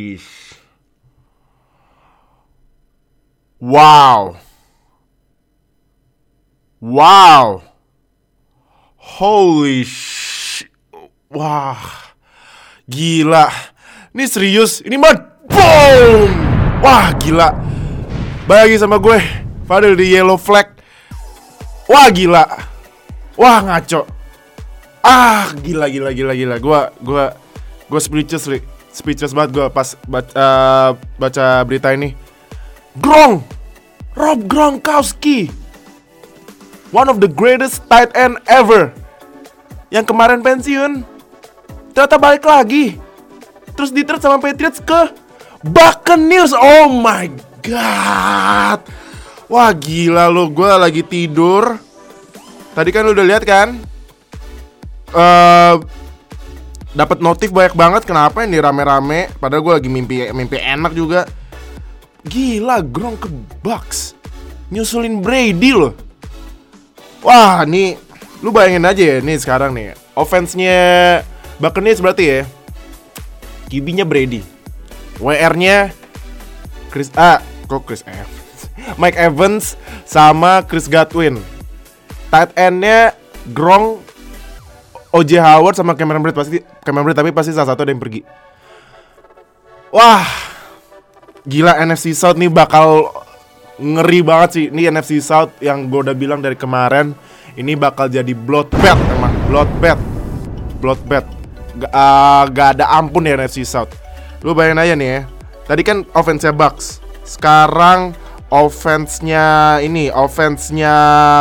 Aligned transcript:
Holy. 0.00 0.16
sh- 0.16 0.56
Wow. 3.60 4.40
Wow. 6.80 7.60
Holy 8.96 9.84
sh. 9.84 10.64
Wah. 11.28 11.76
Gila. 12.88 13.52
Ini 14.16 14.24
serius. 14.24 14.80
Ini 14.80 14.96
mah 14.96 15.12
boom. 15.44 16.32
Wah, 16.80 17.12
gila. 17.20 17.52
Bagi 18.48 18.80
sama 18.80 18.96
gue. 18.96 19.20
Fadil 19.68 19.92
di 19.92 20.16
yellow 20.16 20.40
flag. 20.40 20.80
Wah, 21.84 22.08
gila. 22.08 22.48
Wah, 23.36 23.60
ngaco. 23.60 24.08
Ah, 25.04 25.52
gila 25.60 25.88
gila 25.92 26.12
gila 26.16 26.32
gila. 26.32 26.56
Gua 26.60 26.92
gua 27.00 27.32
gua 27.88 28.00
speechless, 28.00 28.48
Ri. 28.48 28.60
Speechless 28.90 29.34
banget 29.34 29.50
gua 29.54 29.66
pas 29.70 29.94
baca, 30.04 30.46
baca 31.16 31.46
berita 31.62 31.94
ini. 31.94 32.14
Grong. 32.98 33.42
Rob 34.18 34.40
Gronkowski. 34.50 35.48
One 36.90 37.06
of 37.06 37.22
the 37.22 37.30
greatest 37.30 37.86
tight 37.86 38.10
end 38.18 38.42
ever. 38.50 38.90
Yang 39.94 40.10
kemarin 40.10 40.42
pensiun. 40.42 41.06
Ternyata 41.94 42.18
balik 42.18 42.42
lagi. 42.42 42.98
Terus 43.78 43.94
di 43.94 44.02
sama 44.18 44.42
Patriots 44.42 44.82
ke 44.82 45.14
Buccaneers. 45.62 46.50
Oh 46.50 46.90
my 46.90 47.30
god. 47.62 48.82
Wah 49.50 49.70
gila 49.74 50.30
lu, 50.30 50.50
gue 50.50 50.70
lagi 50.78 51.02
tidur. 51.02 51.78
Tadi 52.74 52.90
kan 52.94 53.02
lu 53.06 53.14
udah 53.14 53.26
lihat 53.26 53.42
kan? 53.46 53.82
eh 55.10 55.74
dapat 56.90 57.22
notif 57.22 57.54
banyak 57.54 57.74
banget 57.78 58.02
kenapa 58.06 58.42
ini 58.42 58.58
rame-rame. 58.58 59.30
Padahal 59.38 59.62
gue 59.62 59.74
lagi 59.78 59.90
mimpi 59.90 60.30
mimpi 60.34 60.58
enak 60.58 60.92
juga. 60.94 61.26
Gila 62.26 62.84
Gronk 62.84 63.26
ke 63.26 63.28
Bucks. 63.64 64.14
Nyusulin 64.70 65.22
Brady 65.22 65.72
loh. 65.74 65.94
Wah 67.20 67.64
nih 67.66 67.96
lu 68.40 68.48
bayangin 68.50 68.86
aja 68.88 69.02
ya 69.02 69.16
nih 69.20 69.36
sekarang 69.38 69.76
nih. 69.76 69.94
Offense-nya 70.16 70.78
Buccaneers 71.60 72.00
berarti 72.00 72.24
ya. 72.24 72.40
QB-nya 73.70 74.04
Brady. 74.04 74.42
WR-nya 75.20 75.92
Chris 76.90 77.12
ah 77.14 77.38
kok 77.70 77.86
Chris 77.86 78.02
Evans? 78.08 78.58
Mike 78.98 79.18
Evans 79.20 79.78
sama 80.08 80.64
Chris 80.66 80.90
Godwin. 80.90 81.38
Tight 82.32 82.50
end-nya 82.58 83.14
Gronk 83.54 84.09
OJ 85.10 85.42
Howard 85.42 85.74
sama 85.74 85.98
Cameron 85.98 86.22
Braid 86.22 86.38
pasti 86.38 86.62
Cameron 86.86 87.10
Braid 87.10 87.18
tapi 87.18 87.30
pasti 87.34 87.50
salah 87.50 87.74
satu 87.74 87.82
ada 87.82 87.90
yang 87.90 87.98
pergi. 87.98 88.22
Wah, 89.90 90.22
gila 91.42 91.74
NFC 91.82 92.14
South 92.14 92.38
nih 92.38 92.46
bakal 92.46 93.10
ngeri 93.80 94.22
banget 94.22 94.50
sih. 94.54 94.64
Ini 94.70 94.94
NFC 94.94 95.18
South 95.18 95.58
yang 95.58 95.90
gue 95.90 96.06
udah 96.06 96.14
bilang 96.14 96.38
dari 96.38 96.54
kemarin 96.54 97.10
ini 97.58 97.74
bakal 97.74 98.06
jadi 98.06 98.30
bloodbath 98.30 99.00
emang 99.18 99.34
bloodbath, 99.50 100.02
bloodbath. 100.78 101.26
Gak, 101.74 101.90
uh, 101.90 102.44
gak 102.50 102.78
ada 102.78 102.86
ampun 102.94 103.26
ya 103.26 103.34
NFC 103.34 103.66
South. 103.66 103.90
Lu 104.46 104.54
bayangin 104.54 104.78
aja 104.78 104.94
nih 104.94 105.08
ya. 105.10 105.20
Tadi 105.66 105.82
kan 105.82 106.06
offense-nya 106.14 106.54
Bucks. 106.54 107.02
Sekarang 107.26 108.14
offense-nya 108.50 109.78
ini, 109.82 110.10
offense-nya 110.10 110.94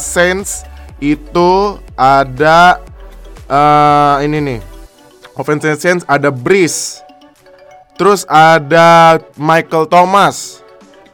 Saints 0.00 0.64
itu 1.00 1.76
ada 1.96 2.80
eh 3.54 4.26
ini 4.26 4.38
nih. 4.42 4.60
Offensive 5.38 5.78
sense 5.78 6.02
ada 6.10 6.34
Breeze. 6.34 7.02
Terus 7.94 8.26
ada 8.26 9.22
Michael 9.38 9.86
Thomas 9.86 10.58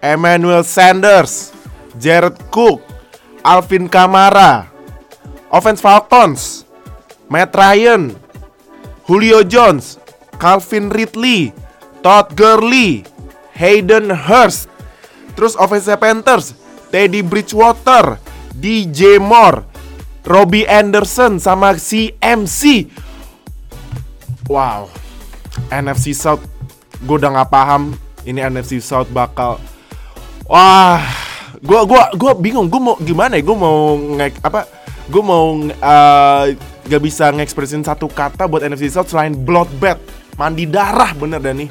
Emmanuel 0.01 0.65
Sanders 0.65 1.53
Jared 2.01 2.41
Cook 2.49 2.81
Alvin 3.45 3.85
Kamara 3.85 4.65
offense 5.53 5.85
Falcons 5.85 6.65
Matt 7.29 7.53
Ryan 7.53 8.17
Julio 9.05 9.45
Jones 9.45 10.01
Calvin 10.41 10.89
Ridley 10.89 11.53
Todd 12.01 12.33
Gurley 12.33 13.05
Hayden 13.61 14.09
Hurst. 14.09 14.73
Terus 15.37 15.53
offensive 15.61 16.01
Panthers 16.01 16.57
Teddy 16.89 17.21
Bridgewater 17.21 18.17
DJ 18.57 19.21
Moore 19.21 19.70
Robbie 20.31 20.63
Anderson 20.71 21.43
sama 21.43 21.75
CMC. 21.75 22.87
Wow. 24.47 24.87
NFC 25.75 26.15
South 26.15 26.47
gue 27.01 27.17
udah 27.17 27.33
nggak 27.33 27.51
paham 27.51 27.97
ini 28.29 28.45
NFC 28.45 28.79
South 28.79 29.09
bakal 29.09 29.57
wah 30.45 31.01
gue 31.57 31.81
gua 31.89 32.13
gua 32.13 32.33
bingung 32.37 32.69
gue 32.69 32.81
mau 32.81 32.97
gimana 33.01 33.41
ya 33.41 33.43
gue 33.43 33.57
mau 33.57 33.97
ngek 33.97 34.45
apa 34.45 34.69
gue 35.11 35.23
mau 35.25 35.57
uh, 35.65 36.45
gak 36.87 37.03
bisa 37.03 37.33
ngekspresin 37.35 37.83
satu 37.83 38.07
kata 38.07 38.47
buat 38.47 38.63
NFC 38.63 38.93
South 38.93 39.09
selain 39.09 39.33
bloodbath 39.33 40.01
mandi 40.37 40.69
darah 40.69 41.17
bener 41.17 41.41
dan 41.41 41.65
nih 41.65 41.71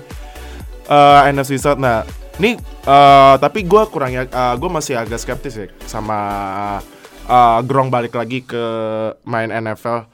uh, 0.89 1.29
NFC 1.29 1.61
South 1.61 1.77
nah 1.77 2.03
ini 2.41 2.57
uh, 2.89 3.37
tapi 3.37 3.63
gue 3.69 3.81
kurang 3.93 4.11
ya 4.17 4.25
uh, 4.27 4.57
gue 4.57 4.69
masih 4.69 4.97
agak 4.97 5.21
skeptis 5.21 5.55
ya 5.55 5.67
sama 5.85 6.17
uh, 6.77 6.98
Grong 7.69 7.93
balik 7.93 8.17
lagi 8.17 8.41
ke 8.41 8.63
main 9.29 9.53
NFL. 9.53 10.09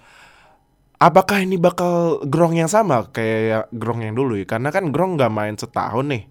Apakah 0.99 1.43
ini 1.43 1.55
bakal 1.55 2.23
Grong 2.27 2.59
yang 2.59 2.67
sama 2.67 3.07
kayak 3.07 3.71
Grong 3.71 4.03
yang 4.03 4.19
dulu 4.19 4.35
ya? 4.35 4.43
Karena 4.43 4.67
kan 4.67 4.91
Grong 4.91 5.15
nggak 5.15 5.31
main 5.31 5.55
setahun 5.55 6.11
nih. 6.11 6.23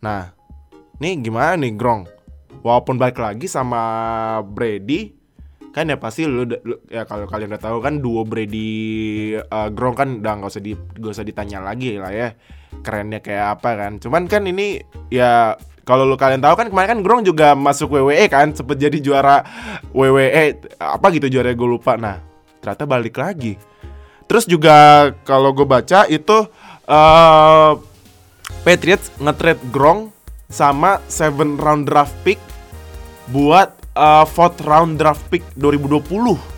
Nah, 0.00 0.32
nih 1.04 1.20
gimana 1.20 1.60
nih 1.60 1.76
Grong? 1.76 2.08
Walaupun 2.64 2.96
balik 2.96 3.20
lagi 3.20 3.44
sama 3.44 3.80
Brady, 4.40 5.12
kan 5.72 5.88
ya 5.88 6.00
pasti 6.00 6.24
lu, 6.24 6.48
lu 6.48 6.80
ya 6.88 7.04
kalau 7.04 7.28
kalian 7.28 7.52
udah 7.52 7.62
tahu 7.64 7.78
kan 7.84 8.00
duo 8.00 8.24
Brady 8.24 8.68
uh, 9.36 9.68
Grong 9.68 9.96
kan 9.96 10.20
udah 10.20 10.32
nggak 10.40 10.52
usah 10.52 10.62
di 10.64 10.72
gak 10.76 11.12
usah 11.12 11.24
ditanya 11.24 11.64
lagi 11.64 11.96
lah 11.96 12.12
ya 12.12 12.28
kerennya 12.80 13.20
kayak 13.20 13.60
apa 13.60 13.70
kan. 13.76 13.92
Cuman 14.00 14.32
kan 14.32 14.48
ini 14.48 14.80
ya 15.12 15.60
kalau 15.82 16.06
lu 16.06 16.14
kalian 16.14 16.38
tahu 16.38 16.54
kan 16.54 16.66
kemarin 16.70 16.98
kan 16.98 17.00
Grong 17.02 17.22
juga 17.26 17.58
masuk 17.58 17.98
WWE 17.98 18.26
kan 18.30 18.54
sempet 18.54 18.78
jadi 18.78 18.98
juara 19.02 19.42
WWE 19.90 20.62
apa 20.78 21.06
gitu 21.10 21.26
juara 21.26 21.50
gue 21.50 21.68
lupa. 21.68 21.98
Nah 21.98 22.22
ternyata 22.62 22.86
balik 22.86 23.18
lagi. 23.18 23.58
Terus 24.30 24.46
juga 24.46 25.10
kalau 25.26 25.50
gue 25.50 25.66
baca 25.66 26.06
itu 26.06 26.46
uh, 26.86 27.72
Patriots 28.62 29.10
nge-trade 29.18 29.62
Grong 29.74 30.14
sama 30.46 31.02
7 31.10 31.58
round 31.58 31.90
draft 31.90 32.14
pick 32.22 32.38
buat 33.34 33.74
uh, 33.98 34.24
fourth 34.28 34.62
round 34.62 35.00
draft 35.00 35.24
pick 35.32 35.42
2020 35.58 36.52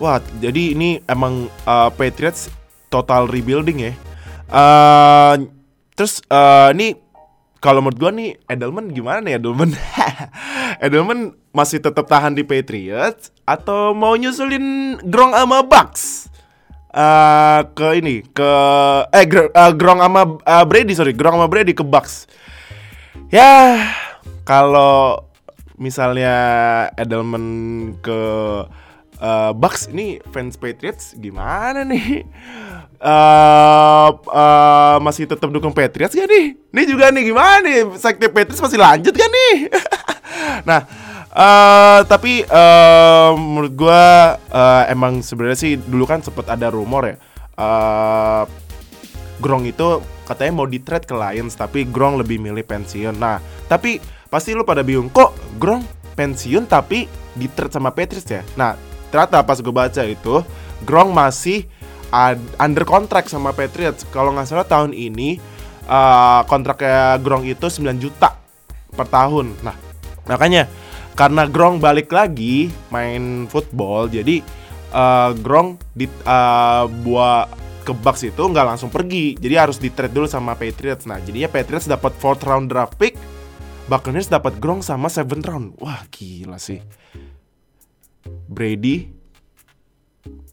wah 0.00 0.18
jadi 0.40 0.74
ini 0.74 1.04
emang 1.04 1.46
uh, 1.68 1.92
Patriots 1.92 2.48
total 2.88 3.28
rebuilding 3.28 3.78
ya. 3.84 3.92
Uh, 4.50 5.46
terus 5.94 6.24
uh, 6.32 6.74
ini 6.74 6.96
kalau 7.60 7.84
menurut 7.84 8.00
gua 8.00 8.10
nih 8.10 8.40
Edelman 8.48 8.88
gimana 8.88 9.20
nih 9.20 9.36
Edelman? 9.36 9.76
Edelman 10.84 11.36
masih 11.52 11.84
tetap 11.84 12.08
tahan 12.08 12.32
di 12.32 12.40
Patriots 12.40 13.28
atau 13.44 13.92
mau 13.92 14.16
nyusulin 14.16 14.96
Gronk 15.04 15.36
sama 15.36 15.60
Bucks? 15.60 16.32
Uh, 16.90 17.70
ke 17.78 18.02
ini 18.02 18.26
ke 18.34 18.52
eh 19.14 19.22
Gr 19.22 19.54
uh, 19.54 19.70
Gronk 19.76 20.02
sama 20.02 20.42
uh, 20.42 20.64
Brady 20.66 20.90
sorry 20.98 21.14
Gronk 21.14 21.38
sama 21.38 21.46
Brady 21.52 21.76
ke 21.76 21.84
Bucks. 21.84 22.26
Ya 23.30 23.78
kalau 24.42 25.30
misalnya 25.76 26.34
Edelman 26.96 27.44
ke 28.00 28.20
uh, 29.20 29.52
Bucks 29.52 29.92
ini 29.92 30.18
fans 30.32 30.56
Patriots 30.56 31.12
gimana 31.14 31.84
nih? 31.84 32.24
Uh, 33.00 34.12
uh, 34.28 35.00
masih 35.00 35.24
tetap 35.24 35.48
dukung 35.48 35.72
Patriots 35.72 36.12
gak 36.12 36.28
nih? 36.28 36.52
Ini 36.52 36.82
juga 36.84 37.08
nih 37.08 37.32
gimana 37.32 37.64
nih? 37.64 37.96
Sekte 37.96 38.28
Patriots 38.28 38.60
masih 38.60 38.76
lanjut 38.76 39.16
kan 39.16 39.30
nih? 39.32 39.72
nah, 40.68 40.84
uh, 41.32 42.04
tapi 42.04 42.44
uh, 42.44 43.32
menurut 43.40 43.72
gua 43.72 44.36
uh, 44.52 44.84
emang 44.92 45.24
sebenarnya 45.24 45.56
sih 45.56 45.72
dulu 45.80 46.04
kan 46.04 46.20
sempet 46.20 46.44
ada 46.52 46.68
rumor 46.68 47.08
ya. 47.08 47.16
Uh, 47.56 48.44
Grong 49.40 49.64
itu 49.64 50.04
katanya 50.28 50.52
mau 50.60 50.68
di 50.68 50.84
trade 50.84 51.08
ke 51.08 51.16
Lions 51.16 51.56
tapi 51.56 51.88
Grong 51.88 52.20
lebih 52.20 52.36
milih 52.36 52.68
pensiun. 52.68 53.16
Nah, 53.16 53.40
tapi 53.64 53.96
pasti 54.28 54.52
lu 54.52 54.60
pada 54.68 54.84
bingung 54.84 55.08
kok 55.08 55.32
Grong 55.56 55.80
pensiun 56.20 56.68
tapi 56.68 57.08
di 57.32 57.48
trade 57.48 57.72
sama 57.72 57.96
Patriots 57.96 58.28
ya. 58.28 58.44
Nah, 58.60 58.76
ternyata 59.08 59.40
pas 59.40 59.56
gue 59.56 59.72
baca 59.72 60.04
itu 60.04 60.44
Grong 60.84 61.16
masih 61.16 61.64
under 62.58 62.84
kontrak 62.86 63.30
sama 63.30 63.54
Patriots. 63.54 64.06
Kalau 64.10 64.34
nggak 64.34 64.48
salah 64.50 64.66
tahun 64.66 64.94
ini 64.94 65.38
uh, 65.86 66.42
kontraknya 66.46 67.18
Grong 67.22 67.46
itu 67.46 67.66
9 67.66 68.02
juta 68.02 68.36
per 68.94 69.06
tahun. 69.06 69.54
Nah, 69.62 69.76
makanya 70.26 70.66
karena 71.14 71.46
Grong 71.46 71.82
balik 71.82 72.10
lagi 72.10 72.70
main 72.90 73.46
football, 73.50 74.10
jadi 74.10 74.42
uh, 74.94 75.34
Grong 75.38 75.78
di 75.94 76.06
uh, 76.26 76.86
buat 77.02 77.46
ke 77.80 77.96
Bucks 77.96 78.22
itu 78.28 78.42
nggak 78.42 78.76
langsung 78.76 78.92
pergi. 78.92 79.34
Jadi 79.34 79.54
harus 79.56 79.80
di 79.80 79.90
trade 79.90 80.12
dulu 80.12 80.28
sama 80.30 80.54
Patriots. 80.54 81.08
Nah, 81.08 81.18
jadinya 81.18 81.50
Patriots 81.50 81.88
dapat 81.88 82.12
fourth 82.20 82.44
round 82.46 82.70
draft 82.70 82.94
pick, 83.00 83.16
Buccaneers 83.90 84.30
dapat 84.30 84.62
Gronk 84.62 84.86
sama 84.86 85.10
seventh 85.10 85.46
round. 85.50 85.68
Wah, 85.82 86.06
gila 86.12 86.60
sih. 86.60 86.78
Brady, 88.46 89.10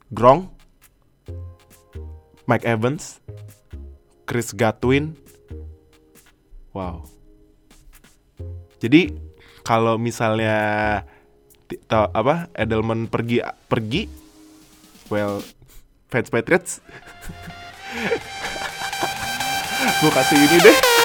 Gronk, 0.09 0.56
Mike 2.47 2.63
Evans, 2.63 3.19
Chris 4.23 4.55
Godwin. 4.55 5.19
Wow. 6.71 7.03
Jadi 8.79 9.11
kalau 9.67 9.99
misalnya 9.99 11.03
tau 11.91 12.07
apa 12.15 12.47
Edelman 12.55 13.11
pergi 13.11 13.43
pergi 13.67 14.07
well 15.11 15.43
fans 16.07 16.31
Patriots 16.31 16.79
gue 19.99 20.11
kasih 20.15 20.39
ini 20.39 20.57
deh 20.63 20.96